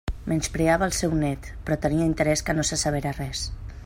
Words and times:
Menyspreava 0.29 0.85
el 0.91 0.95
seu 0.99 1.13
nét, 1.19 1.51
però 1.67 1.77
tenia 1.83 2.09
interès 2.13 2.45
que 2.47 2.57
no 2.61 2.65
se 2.71 2.81
sabera 2.85 3.13
res. 3.19 3.45